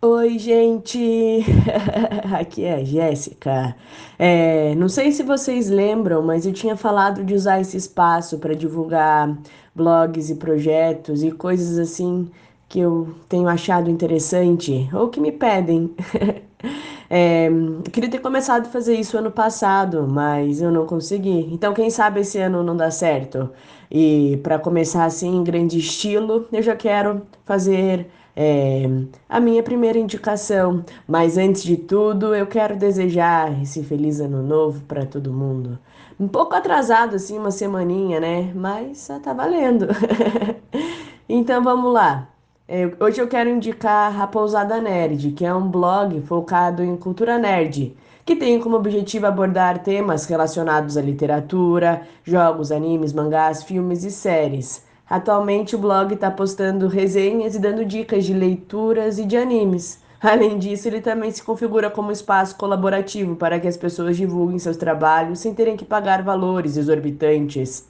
[0.00, 0.98] Oi, gente!
[2.38, 3.76] Aqui é a Jéssica.
[4.18, 8.54] É, não sei se vocês lembram, mas eu tinha falado de usar esse espaço para
[8.54, 9.36] divulgar
[9.74, 12.30] blogs e projetos e coisas assim
[12.68, 15.94] que eu tenho achado interessante ou que me pedem.
[17.10, 17.48] É,
[17.92, 21.48] queria ter começado a fazer isso ano passado, mas eu não consegui.
[21.52, 23.50] Então, quem sabe esse ano não dá certo.
[23.90, 28.06] E para começar assim em grande estilo, eu já quero fazer
[28.40, 28.88] é,
[29.28, 30.84] a minha primeira indicação.
[31.08, 35.76] Mas antes de tudo, eu quero desejar esse feliz ano novo para todo mundo.
[36.20, 38.52] Um pouco atrasado assim, uma semaninha, né?
[38.54, 39.88] Mas tá valendo.
[41.28, 42.28] então vamos lá.
[42.68, 47.38] É, hoje eu quero indicar a Pousada Nerd, que é um blog focado em cultura
[47.38, 47.96] nerd,
[48.26, 54.86] que tem como objetivo abordar temas relacionados à literatura, jogos, animes, mangás, filmes e séries.
[55.08, 60.02] Atualmente o blog está postando resenhas e dando dicas de leituras e de animes.
[60.20, 64.76] Além disso, ele também se configura como espaço colaborativo para que as pessoas divulguem seus
[64.76, 67.88] trabalhos sem terem que pagar valores exorbitantes.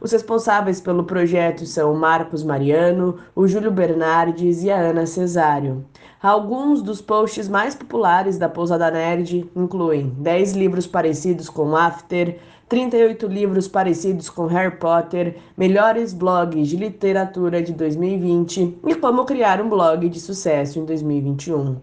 [0.00, 5.84] Os responsáveis pelo projeto são o Marcos Mariano, o Júlio Bernardes e a Ana Cesário.
[6.24, 13.26] Alguns dos posts mais populares da Pousada Nerd incluem 10 livros parecidos com After, 38
[13.26, 19.68] livros parecidos com Harry Potter, melhores blogs de literatura de 2020 e como criar um
[19.68, 21.76] blog de sucesso em 2021.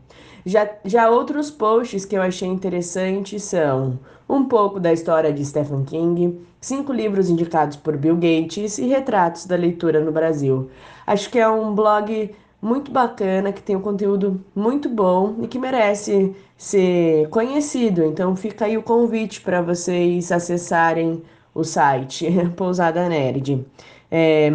[0.44, 5.84] Já, já outros posts que eu achei interessantes são um pouco da história de Stephen
[5.84, 10.68] King, cinco livros indicados por Bill Gates e retratos da leitura no Brasil.
[11.06, 12.32] Acho que é um blog
[12.62, 18.04] muito bacana, que tem um conteúdo muito bom e que merece ser conhecido.
[18.04, 23.66] Então fica aí o convite para vocês acessarem o site Pousada Nerd.
[24.12, 24.52] É,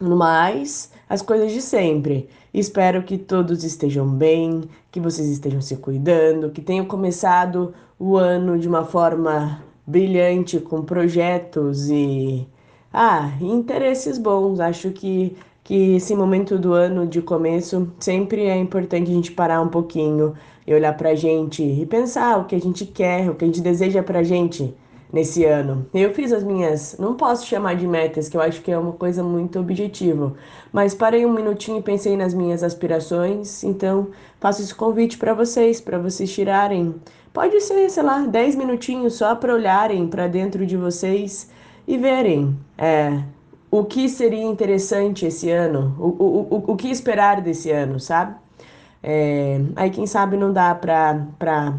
[0.00, 2.28] no mais, as coisas de sempre.
[2.52, 8.58] Espero que todos estejam bem, que vocês estejam se cuidando, que tenham começado o ano
[8.58, 12.46] de uma forma brilhante com projetos e
[12.92, 14.58] ah, interesses bons.
[14.58, 15.36] Acho que
[15.70, 20.34] que esse momento do ano de começo sempre é importante a gente parar um pouquinho
[20.66, 23.60] e olhar pra gente e pensar o que a gente quer, o que a gente
[23.60, 24.74] deseja pra gente
[25.12, 25.86] nesse ano.
[25.94, 28.94] Eu fiz as minhas, não posso chamar de metas, que eu acho que é uma
[28.94, 30.34] coisa muito objetiva,
[30.72, 34.08] mas parei um minutinho e pensei nas minhas aspirações, então
[34.40, 36.96] faço esse convite para vocês, para vocês tirarem.
[37.32, 41.48] Pode ser, sei lá, 10 minutinhos só para olharem para dentro de vocês
[41.86, 42.58] e verem.
[42.76, 43.22] É,
[43.70, 48.34] o que seria interessante esse ano, o, o, o, o que esperar desse ano, sabe?
[49.02, 51.74] É, aí quem sabe não dá para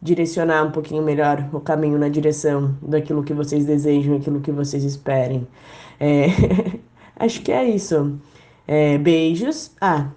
[0.00, 4.82] direcionar um pouquinho melhor o caminho na direção daquilo que vocês desejam, aquilo que vocês
[4.84, 5.46] esperem.
[6.00, 6.26] É,
[7.16, 8.18] acho que é isso.
[8.66, 9.70] É, beijos.
[9.80, 10.10] Ah,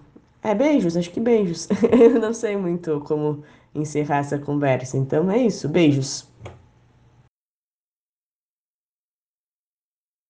[0.43, 1.67] é beijos, acho que beijos.
[1.91, 5.69] Eu não sei muito como encerrar essa conversa, então é isso.
[5.69, 6.27] Beijos.